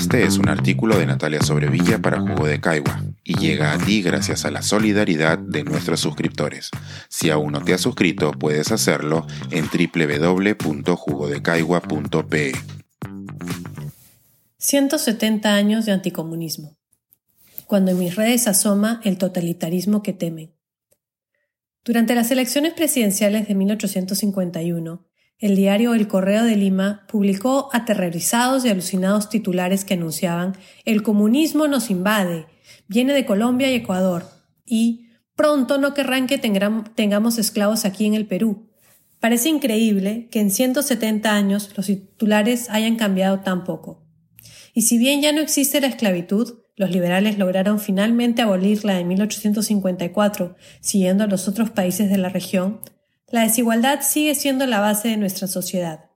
Este 0.00 0.24
es 0.24 0.38
un 0.38 0.48
artículo 0.48 0.98
de 0.98 1.04
Natalia 1.04 1.42
Sobrevilla 1.42 1.98
para 1.98 2.20
Jugo 2.20 2.46
de 2.46 2.58
Caigua 2.58 3.02
y 3.22 3.38
llega 3.38 3.74
a 3.74 3.78
ti 3.78 4.00
gracias 4.00 4.46
a 4.46 4.50
la 4.50 4.62
solidaridad 4.62 5.36
de 5.36 5.62
nuestros 5.62 6.00
suscriptores. 6.00 6.70
Si 7.10 7.28
aún 7.28 7.52
no 7.52 7.62
te 7.62 7.74
has 7.74 7.82
suscrito, 7.82 8.32
puedes 8.32 8.72
hacerlo 8.72 9.26
en 9.50 9.66
www.jugodecaigua.pe. 9.66 12.52
170 14.56 15.54
años 15.54 15.84
de 15.84 15.92
anticomunismo. 15.92 16.78
Cuando 17.66 17.90
en 17.90 17.98
mis 17.98 18.16
redes 18.16 18.48
asoma 18.48 19.02
el 19.04 19.18
totalitarismo 19.18 20.02
que 20.02 20.14
temen. 20.14 20.54
Durante 21.84 22.14
las 22.14 22.30
elecciones 22.30 22.72
presidenciales 22.72 23.46
de 23.46 23.54
1851, 23.54 25.09
el 25.40 25.56
diario 25.56 25.94
El 25.94 26.06
Correo 26.06 26.44
de 26.44 26.54
Lima 26.54 27.06
publicó 27.08 27.70
aterrorizados 27.72 28.64
y 28.64 28.68
alucinados 28.68 29.30
titulares 29.30 29.84
que 29.84 29.94
anunciaban 29.94 30.56
El 30.84 31.02
comunismo 31.02 31.66
nos 31.66 31.90
invade, 31.90 32.46
viene 32.88 33.14
de 33.14 33.24
Colombia 33.24 33.70
y 33.70 33.74
Ecuador, 33.74 34.26
y 34.66 35.08
pronto 35.34 35.78
no 35.78 35.94
querrán 35.94 36.26
que 36.26 36.38
tengamos 36.38 37.38
esclavos 37.38 37.86
aquí 37.86 38.04
en 38.04 38.14
el 38.14 38.26
Perú. 38.26 38.68
Parece 39.18 39.48
increíble 39.48 40.28
que 40.30 40.40
en 40.40 40.50
170 40.50 41.30
años 41.34 41.70
los 41.76 41.86
titulares 41.86 42.68
hayan 42.70 42.96
cambiado 42.96 43.40
tan 43.40 43.64
poco. 43.64 44.06
Y 44.74 44.82
si 44.82 44.98
bien 44.98 45.22
ya 45.22 45.32
no 45.32 45.40
existe 45.40 45.80
la 45.80 45.88
esclavitud, 45.88 46.60
los 46.76 46.90
liberales 46.90 47.38
lograron 47.38 47.80
finalmente 47.80 48.42
abolirla 48.42 49.00
en 49.00 49.08
1854, 49.08 50.56
siguiendo 50.80 51.24
a 51.24 51.26
los 51.26 51.48
otros 51.48 51.70
países 51.70 52.08
de 52.08 52.18
la 52.18 52.28
región, 52.28 52.80
la 53.30 53.42
desigualdad 53.42 54.00
sigue 54.02 54.34
siendo 54.34 54.66
la 54.66 54.80
base 54.80 55.08
de 55.08 55.16
nuestra 55.16 55.46
sociedad. 55.46 56.10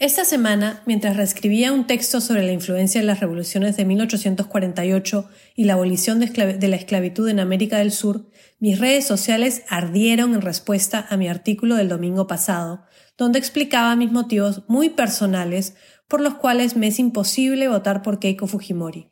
Esta 0.00 0.24
semana, 0.24 0.82
mientras 0.86 1.16
reescribía 1.16 1.72
un 1.72 1.88
texto 1.88 2.20
sobre 2.20 2.44
la 2.44 2.52
influencia 2.52 3.00
de 3.00 3.06
las 3.06 3.18
revoluciones 3.18 3.76
de 3.76 3.84
1848 3.84 5.28
y 5.56 5.64
la 5.64 5.72
abolición 5.72 6.20
de, 6.20 6.68
la 6.68 6.76
esclavitud 6.76 7.28
en 7.28 7.40
América 7.40 7.78
del 7.78 7.90
Sur, 7.90 8.30
mis 8.60 8.78
redes 8.78 9.08
sociales 9.08 9.64
ardieron 9.68 10.34
en 10.34 10.40
respuesta 10.40 11.04
a 11.10 11.16
mi 11.16 11.26
artículo 11.26 11.74
del 11.74 11.88
domingo 11.88 12.28
pasado, 12.28 12.84
donde 13.16 13.40
explicaba 13.40 13.96
mis 13.96 14.12
motivos 14.12 14.62
muy 14.68 14.90
personales 14.90 15.74
por 16.06 16.20
los 16.20 16.34
cuales 16.34 16.76
me 16.76 16.86
es 16.86 17.00
imposible 17.00 17.66
votar 17.66 18.02
por 18.02 18.20
Keiko 18.20 18.46
Fujimori. 18.46 19.10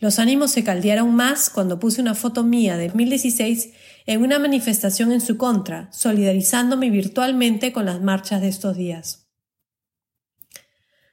Los 0.00 0.18
ánimos 0.18 0.50
se 0.50 0.64
caldearon 0.64 1.14
más 1.14 1.50
cuando 1.50 1.78
puse 1.78 2.00
una 2.00 2.14
foto 2.14 2.42
mía 2.42 2.76
de 2.76 2.88
2016 2.88 3.72
en 4.06 4.22
una 4.22 4.38
manifestación 4.38 5.12
en 5.12 5.20
su 5.20 5.36
contra, 5.36 5.90
solidarizándome 5.92 6.90
virtualmente 6.90 7.72
con 7.72 7.86
las 7.86 8.00
marchas 8.02 8.40
de 8.40 8.48
estos 8.48 8.76
días. 8.76 9.28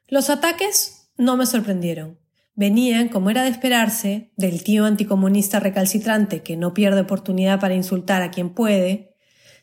Los 0.08 0.30
ataques 0.30 1.10
no 1.18 1.38
me 1.38 1.46
sorprendieron. 1.46 2.20
Venían, 2.56 3.08
como 3.08 3.30
era 3.30 3.44
de 3.44 3.50
esperarse, 3.50 4.34
del 4.36 4.64
tío 4.64 4.86
anticomunista 4.86 5.60
recalcitrante 5.60 6.42
que 6.42 6.58
no 6.58 6.74
pierde 6.74 7.02
oportunidad 7.02 7.60
para 7.60 7.76
insultar 7.76 8.22
a 8.22 8.32
quien 8.32 8.50
puede, 8.50 9.16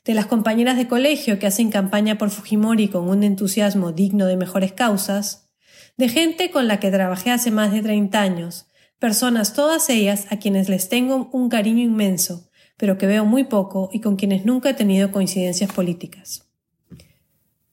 de 0.05 0.15
las 0.15 0.27
compañeras 0.27 0.79
de 0.79 0.89
colegio 0.89 1.39
que 1.39 1.47
hacen 1.47 1.71
campaña 1.71 2.17
por 2.17 2.31
Fujimori 2.31 2.89
con 2.89 3.11
un 3.11 3.25
entusiasmo 3.25 3.93
digno 3.93 4.25
de 4.25 4.39
mejores 4.39 4.73
causas, 4.73 5.51
de 5.99 6.09
gente 6.09 6.51
con 6.51 6.67
la 6.67 6.81
que 6.81 6.91
trabajé 6.91 7.31
hace 7.31 7.51
más 7.51 7.73
de 7.73 7.83
30 7.83 8.19
años, 8.19 8.68
personas 8.99 9.55
todas 9.55 9.89
ellas 9.91 10.27
a 10.31 10.39
quienes 10.39 10.69
les 10.69 10.89
tengo 10.89 11.31
un 11.33 11.49
cariño 11.49 11.83
inmenso, 11.83 12.51
pero 12.77 12.99
que 12.99 13.07
veo 13.07 13.25
muy 13.25 13.45
poco 13.45 13.91
y 13.93 14.01
con 14.01 14.17
quienes 14.17 14.45
nunca 14.45 14.71
he 14.71 14.75
tenido 14.75 15.13
coincidencias 15.13 15.73
políticas. 15.73 16.49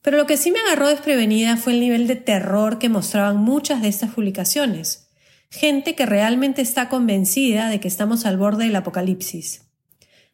Pero 0.02 0.18
lo 0.18 0.26
que 0.26 0.36
sí 0.36 0.52
me 0.52 0.60
agarró 0.60 0.88
desprevenida 0.88 1.56
fue 1.56 1.72
el 1.72 1.80
nivel 1.80 2.06
de 2.06 2.16
terror 2.16 2.78
que 2.78 2.88
mostraban 2.88 3.38
muchas 3.38 3.82
de 3.82 3.88
estas 3.88 4.12
publicaciones. 4.12 5.10
Gente 5.50 5.94
que 5.94 6.06
realmente 6.06 6.62
está 6.62 6.88
convencida 6.88 7.68
de 7.68 7.80
que 7.80 7.88
estamos 7.88 8.24
al 8.24 8.36
borde 8.36 8.64
del 8.64 8.76
apocalipsis. 8.76 9.62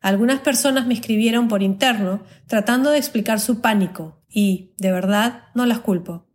Algunas 0.00 0.41
personas 0.41 0.87
me 0.87 0.95
escribieron 0.95 1.49
por 1.49 1.62
interno 1.62 2.22
tratando 2.49 2.91
de 2.91 2.99
explicar 2.99 3.41
su 3.41 3.61
pánico 3.61 4.22
y, 4.28 4.75
de 4.78 4.93
verdad, 4.93 5.45
no 5.55 5.65
las 5.65 5.78
culpo 5.78 6.31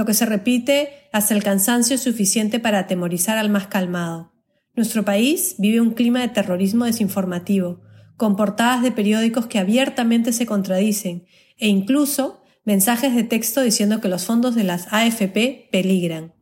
lo 0.00 0.06
que 0.06 0.14
se 0.14 0.24
repite 0.24 1.10
hasta 1.12 1.34
el 1.34 1.42
cansancio 1.42 1.98
suficiente 1.98 2.58
para 2.58 2.78
atemorizar 2.78 3.36
al 3.36 3.50
más 3.50 3.66
calmado. 3.66 4.32
Nuestro 4.74 5.04
país 5.04 5.56
vive 5.58 5.78
un 5.82 5.90
clima 5.90 6.22
de 6.22 6.28
terrorismo 6.28 6.86
desinformativo, 6.86 7.82
con 8.16 8.34
portadas 8.34 8.82
de 8.82 8.92
periódicos 8.92 9.44
que 9.44 9.58
abiertamente 9.58 10.32
se 10.32 10.46
contradicen, 10.46 11.26
e 11.58 11.68
incluso 11.68 12.42
mensajes 12.64 13.14
de 13.14 13.24
texto 13.24 13.60
diciendo 13.60 14.00
que 14.00 14.08
los 14.08 14.24
fondos 14.24 14.54
de 14.54 14.64
las 14.64 14.90
AFP 14.90 15.68
peligran. 15.70 16.32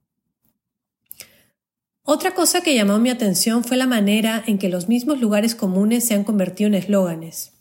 Otra 2.05 2.37
cosa 2.37 2.61
que 2.61 2.77
llamó 2.77 3.01
mi 3.01 3.11
atención 3.11 3.65
fue 3.65 3.77
la 3.77 3.89
manera 3.89 4.45
en 4.47 4.59
que 4.59 4.69
los 4.69 4.89
mismos 4.89 5.21
lugares 5.21 5.57
comunes 5.57 6.05
se 6.05 6.15
han 6.15 6.23
convertido 6.23 6.69
en 6.69 6.75
eslóganes. 6.75 7.55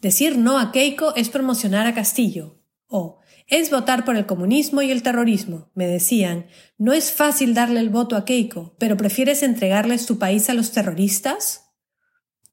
Decir 0.00 0.38
no 0.38 0.58
a 0.58 0.72
Keiko 0.72 1.14
es 1.14 1.28
promocionar 1.28 1.86
a 1.86 1.92
Castillo, 1.92 2.58
o 2.86 3.19
es 3.50 3.70
votar 3.70 4.04
por 4.04 4.16
el 4.16 4.26
comunismo 4.26 4.80
y 4.80 4.92
el 4.92 5.02
terrorismo, 5.02 5.70
me 5.74 5.86
decían. 5.86 6.46
No 6.78 6.92
es 6.92 7.10
fácil 7.10 7.52
darle 7.52 7.80
el 7.80 7.90
voto 7.90 8.16
a 8.16 8.24
Keiko, 8.24 8.76
pero 8.78 8.96
¿prefieres 8.96 9.42
entregarles 9.42 10.06
tu 10.06 10.18
país 10.18 10.48
a 10.48 10.54
los 10.54 10.70
terroristas? 10.70 11.66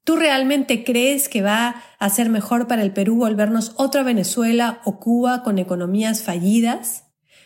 ¿Tú 0.02 0.16
realmente 0.16 0.84
crees 0.84 1.28
que 1.28 1.40
va 1.40 1.82
a 1.98 2.10
ser 2.10 2.30
mejor 2.30 2.66
para 2.66 2.82
el 2.82 2.92
Perú 2.92 3.16
volvernos 3.16 3.74
otra 3.76 4.02
Venezuela 4.02 4.80
o 4.84 4.98
Cuba 4.98 5.42
con 5.44 5.58
economías 5.58 6.22
fallidas? 6.22 7.04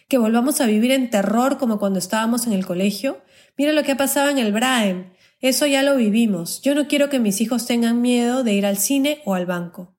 ¿Que 0.08 0.16
volvamos 0.16 0.60
a 0.60 0.66
vivir 0.66 0.91
en 0.91 1.10
terror 1.10 1.58
como 1.58 1.78
cuando 1.78 1.98
estábamos 1.98 2.46
en 2.46 2.54
el 2.54 2.64
colegio? 2.64 3.22
Mira 3.58 3.72
lo 3.72 3.82
que 3.82 3.92
ha 3.92 3.96
pasado 3.96 4.30
en 4.30 4.38
el 4.38 4.52
Braem. 4.52 5.12
Eso 5.41 5.66
ya 5.66 5.82
lo 5.82 5.96
vivimos. 5.96 6.62
Yo 6.62 6.74
no 6.74 6.86
quiero 6.86 7.10
que 7.10 7.18
mis 7.18 7.41
hijos 7.41 7.66
tengan 7.66 8.00
miedo 8.00 8.44
de 8.44 8.54
ir 8.54 8.64
al 8.64 8.78
cine 8.78 9.20
o 9.24 9.34
al 9.34 9.44
banco. 9.44 9.96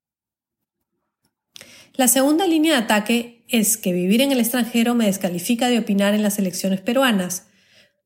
La 1.96 2.08
segunda 2.08 2.48
línea 2.48 2.74
de 2.74 2.80
ataque 2.80 3.43
es 3.54 3.78
que 3.78 3.94
vivir 3.94 4.22
en 4.22 4.32
el 4.32 4.40
extranjero 4.40 4.96
me 4.96 5.06
descalifica 5.06 5.70
de 5.70 5.78
opinar 5.78 6.16
en 6.16 6.24
las 6.24 6.40
elecciones 6.40 6.82
peruanas, 6.82 7.46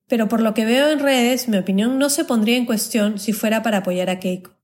pero 0.05 0.27
por 0.27 0.41
lo 0.41 0.53
que 0.53 0.65
veo 0.65 0.91
en 0.91 0.99
redes 0.99 1.47
mi 1.47 1.57
opinión 1.57 1.97
no 1.97 2.09
se 2.09 2.25
pondría 2.25 2.57
en 2.57 2.65
cuestión 2.65 3.17
si 3.17 3.31
fuera 3.31 3.63
para 3.63 3.77
apoyar 3.77 4.09
a 4.09 4.19
Keiko. 4.19 4.57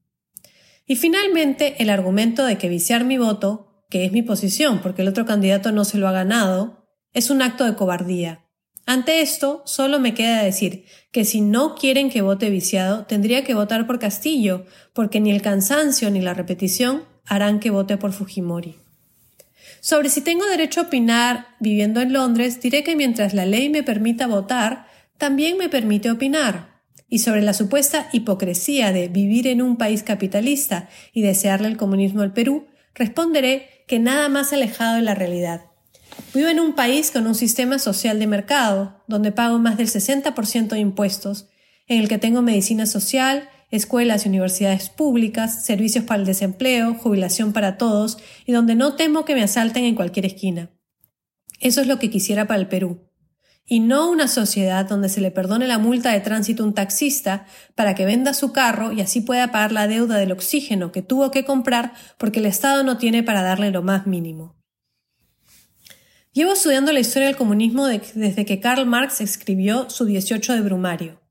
Y 0.86 0.98
finalmente 0.98 1.82
el 1.82 1.90
argumento 1.90 2.46
de 2.46 2.58
que 2.58 2.68
viciar 2.68 3.06
mi 3.06 3.18
voto, 3.18 3.86
que 3.90 4.04
es 4.04 4.12
mi 4.12 4.24
posición 4.24 4.82
porque 4.82 5.04
el 5.04 5.08
otro 5.08 5.26
candidato 5.26 5.72
no 5.72 5.86
se 5.86 5.98
lo 5.98 6.10
ha 6.10 6.12
ganado, 6.12 6.86
es 7.14 7.30
un 7.30 7.42
acto 7.42 7.64
de 7.64 7.76
cobardía. 7.76 8.46
Ante 8.86 9.22
esto, 9.22 9.64
solo 9.66 10.02
me 10.02 10.14
queda 10.14 10.44
decir 10.44 10.84
que 11.14 11.24
si 11.24 11.40
no 11.40 11.76
quieren 11.76 12.10
que 12.10 12.22
vote 12.22 12.50
viciado, 12.50 13.06
tendría 13.06 13.46
que 13.46 13.54
votar 13.54 13.88
por 13.88 14.00
Castillo, 14.00 14.66
porque 14.92 15.22
ni 15.22 15.32
el 15.32 15.42
cansancio 15.42 16.12
ni 16.12 16.20
la 16.20 16.34
repetición 16.34 17.06
harán 17.26 17.62
que 17.62 17.70
vote 17.70 17.96
por 17.96 18.12
Fujimori. 18.12 18.83
Sobre 19.82 20.10
si 20.10 20.22
tengo 20.22 20.46
derecho 20.46 20.82
a 20.82 20.84
opinar 20.84 21.48
viviendo 21.60 22.02
en 22.02 22.14
Londres, 22.14 22.62
diré 22.62 22.84
que 22.84 22.96
mientras 22.96 23.34
la 23.34 23.46
ley 23.46 23.70
me 23.70 23.84
permita 23.84 24.28
votar, 24.28 24.88
también 25.18 25.58
me 25.58 25.70
permite 25.70 26.12
opinar. 26.12 26.82
Y 27.08 27.20
sobre 27.20 27.42
la 27.42 27.54
supuesta 27.54 28.10
hipocresía 28.12 28.92
de 28.92 29.08
vivir 29.08 29.48
en 29.48 29.62
un 29.62 29.78
país 29.78 30.04
capitalista 30.04 30.90
y 31.14 31.22
desearle 31.22 31.68
el 31.68 31.78
comunismo 31.78 32.22
al 32.22 32.34
Perú, 32.34 32.68
responderé 32.96 33.84
que 33.88 34.00
nada 34.00 34.30
más 34.30 34.54
alejado 34.54 34.96
de 34.96 35.02
la 35.02 35.16
realidad. 35.16 35.66
Vivo 36.34 36.48
en 36.48 36.60
un 36.60 36.74
país 36.74 37.12
con 37.12 37.28
un 37.28 37.36
sistema 37.36 37.80
social 37.80 38.20
de 38.20 38.28
mercado, 38.28 39.04
donde 39.08 39.32
pago 39.32 39.60
más 39.60 39.78
del 39.78 39.88
60% 39.88 40.70
de 40.70 40.80
impuestos, 40.80 41.48
en 41.88 42.00
el 42.00 42.08
que 42.08 42.18
tengo 42.18 42.42
medicina 42.42 42.86
social, 42.86 43.50
escuelas 43.76 44.26
y 44.26 44.30
universidades 44.30 44.90
públicas, 44.90 45.66
servicios 45.66 46.06
para 46.06 46.20
el 46.20 46.28
desempleo, 46.28 46.94
jubilación 46.94 47.54
para 47.54 47.78
todos, 47.78 48.20
y 48.46 48.52
donde 48.52 48.76
no 48.76 48.96
temo 48.96 49.26
que 49.26 49.34
me 49.34 49.44
asalten 49.44 49.84
en 49.86 49.96
cualquier 49.96 50.28
esquina. 50.28 50.70
Eso 51.60 51.82
es 51.82 51.88
lo 51.88 51.98
que 51.98 52.12
quisiera 52.12 52.46
para 52.46 52.60
el 52.60 52.68
Perú. 52.68 53.10
Y 53.66 53.80
no 53.80 54.12
una 54.12 54.28
sociedad 54.28 54.86
donde 54.86 55.10
se 55.10 55.22
le 55.22 55.32
perdone 55.32 55.66
la 55.66 55.80
multa 55.80 56.12
de 56.12 56.20
tránsito 56.20 56.64
a 56.64 56.68
un 56.68 56.74
taxista 56.74 57.48
para 57.74 57.96
que 57.96 58.06
venda 58.06 58.34
su 58.34 58.52
carro 58.52 58.92
y 58.92 59.02
así 59.02 59.22
pueda 59.22 59.52
pagar 59.52 59.72
la 59.72 59.88
deuda 59.88 60.18
del 60.18 60.34
oxígeno 60.34 60.92
que 60.92 61.02
tuvo 61.02 61.32
que 61.32 61.46
comprar 61.46 61.94
porque 62.18 62.42
el 62.42 62.46
Estado 62.46 62.84
no 62.84 62.98
tiene 62.98 63.24
para 63.24 63.42
darle 63.42 63.72
lo 63.72 63.82
más 63.82 64.06
mínimo. 64.06 64.56
Llevo 66.34 66.54
estudiando 66.54 66.92
la 66.92 67.00
historia 67.00 67.28
del 67.28 67.38
comunismo 67.38 67.88
desde 67.88 68.46
que 68.46 68.60
Karl 68.60 68.86
Marx 68.86 69.22
escribió 69.22 69.90
su 69.90 70.06
18 70.06 70.54
de 70.54 70.62
Brumario. 70.62 71.23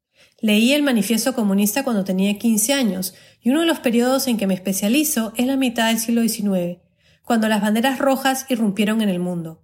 Leí 0.43 0.73
el 0.73 0.83
Manifiesto 0.83 1.35
Comunista 1.35 1.85
cuando 1.85 2.03
tenía 2.03 2.37
15 2.37 2.73
años 2.73 3.15
y 3.41 3.51
uno 3.51 3.61
de 3.61 3.67
los 3.67 3.79
periodos 3.79 4.27
en 4.27 4.39
que 4.39 4.49
me 4.49 4.55
especializo 4.55 5.33
es 5.37 5.47
la 5.47 5.57
mitad 5.57 5.87
del 5.87 6.01
siglo 6.01 6.21
XIX, 6.21 6.81
cuando 7.25 7.47
las 7.47 7.63
banderas 7.63 8.01
rojas 8.01 8.47
irrumpieron 8.49 9.03
en 9.03 9.09
el 9.09 9.21
mundo. 9.21 9.63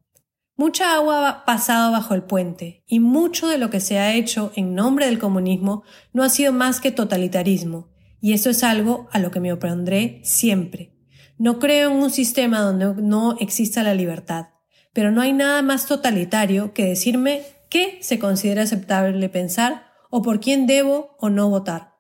Mucha 0.57 0.95
agua 0.95 1.29
ha 1.29 1.45
pasado 1.45 1.91
bajo 1.91 2.15
el 2.15 2.23
puente 2.23 2.85
y 2.87 3.01
mucho 3.01 3.49
de 3.49 3.59
lo 3.59 3.71
que 3.71 3.81
se 3.81 3.99
ha 3.99 4.15
hecho 4.15 4.53
en 4.55 4.77
nombre 4.77 5.07
del 5.07 5.19
comunismo 5.19 5.83
no 6.13 6.23
ha 6.23 6.29
sido 6.29 6.53
más 6.53 6.81
que 6.81 6.93
totalitarismo, 6.93 7.89
y 8.21 8.33
eso 8.33 8.49
es 8.49 8.63
algo 8.63 9.09
a 9.11 9.19
lo 9.19 9.33
que 9.33 9.41
me 9.41 9.53
opondré 9.53 10.21
siempre. 10.23 10.93
No 11.39 11.59
creo 11.59 11.91
en 11.91 11.97
un 11.97 12.11
sistema 12.13 12.61
donde 12.61 13.03
no 13.03 13.37
exista 13.41 13.83
la 13.83 13.95
libertad, 13.95 14.51
pero 14.93 15.11
no 15.11 15.23
hay 15.23 15.33
nada 15.33 15.61
más 15.63 15.87
totalitario 15.87 16.73
que 16.73 16.85
decirme 16.85 17.43
qué 17.69 17.99
se 18.01 18.21
considera 18.21 18.63
aceptable 18.63 19.29
pensar 19.29 19.88
o 20.11 20.23
por 20.23 20.41
quién 20.41 20.67
debo 20.67 21.17
o 21.19 21.31
no 21.31 21.49
votar. 21.49 21.97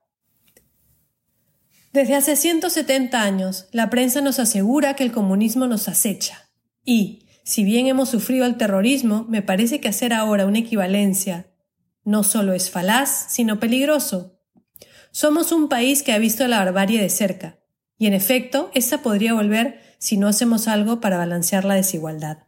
Desde 1.93 2.14
hace 2.14 2.37
170 2.37 3.20
años, 3.20 3.69
la 3.72 3.90
prensa 3.90 4.20
nos 4.20 4.38
asegura 4.38 4.94
que 4.94 5.05
el 5.05 5.12
comunismo 5.12 5.66
nos 5.66 5.88
acecha. 5.88 6.50
Y, 6.84 7.26
si 7.44 7.64
bien 7.64 7.87
hemos 7.87 8.10
sufrido 8.10 8.44
el 8.44 8.56
terrorismo, 8.56 9.25
me 9.28 9.43
parece 9.43 9.81
que 9.81 9.88
hacer 9.88 10.12
ahora 10.12 10.46
una 10.46 10.58
equivalencia 10.58 11.49
no 12.08 12.25
solo 12.25 12.55
es 12.55 12.70
falaz, 12.70 13.26
sino 13.28 13.60
peligroso. 13.60 14.40
Somos 15.11 15.52
un 15.52 15.69
país 15.69 16.02
que 16.02 16.12
ha 16.12 16.19
visto 16.19 16.49
la 16.49 16.64
barbarie 16.64 17.02
de 17.02 17.11
cerca, 17.11 17.58
y 17.99 18.06
en 18.06 18.14
efecto, 18.14 18.70
esa 18.72 19.02
podría 19.02 19.34
volver 19.34 19.81
si 19.99 20.16
no 20.16 20.26
hacemos 20.26 20.69
algo 20.69 21.00
para 21.00 21.19
balancear 21.19 21.66
la 21.66 21.75
desigualdad. 21.75 22.47